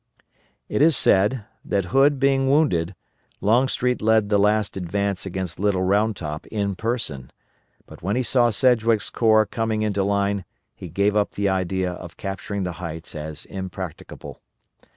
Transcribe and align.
It 0.67 0.81
is 0.81 0.97
said, 0.97 1.45
that 1.63 1.85
Hood 1.93 2.19
being 2.19 2.49
wounded, 2.49 2.95
Longstreet 3.39 4.01
led 4.01 4.29
the 4.29 4.39
last 4.39 4.75
advance 4.75 5.27
against 5.27 5.59
Little 5.59 5.83
Round 5.83 6.15
Top 6.15 6.47
in 6.47 6.73
person, 6.73 7.29
but 7.85 8.01
when 8.01 8.15
he 8.15 8.23
saw 8.23 8.49
Sedgwick's 8.49 9.11
corps 9.11 9.45
coming 9.45 9.83
into 9.83 10.03
line 10.03 10.43
he 10.73 10.89
gave 10.89 11.15
up 11.15 11.33
the 11.33 11.49
idea 11.49 11.91
of 11.91 12.17
capturing 12.17 12.63
the 12.63 12.71
heights 12.81 13.13
as 13.13 13.45
impracticable. 13.45 14.41